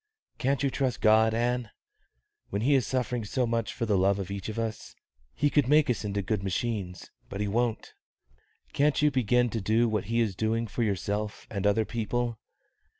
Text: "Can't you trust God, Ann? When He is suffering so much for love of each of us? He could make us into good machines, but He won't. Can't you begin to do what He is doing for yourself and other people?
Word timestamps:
"Can't 0.39 0.63
you 0.63 0.71
trust 0.71 0.99
God, 0.99 1.35
Ann? 1.35 1.69
When 2.49 2.63
He 2.63 2.73
is 2.73 2.87
suffering 2.87 3.23
so 3.23 3.45
much 3.45 3.71
for 3.71 3.85
love 3.85 4.17
of 4.17 4.31
each 4.31 4.49
of 4.49 4.57
us? 4.57 4.95
He 5.35 5.51
could 5.51 5.67
make 5.67 5.91
us 5.91 6.03
into 6.03 6.23
good 6.23 6.41
machines, 6.41 7.11
but 7.29 7.39
He 7.39 7.47
won't. 7.47 7.93
Can't 8.73 8.99
you 9.03 9.11
begin 9.11 9.51
to 9.51 9.61
do 9.61 9.87
what 9.87 10.05
He 10.05 10.19
is 10.19 10.35
doing 10.35 10.65
for 10.65 10.81
yourself 10.81 11.45
and 11.51 11.67
other 11.67 11.85
people? 11.85 12.39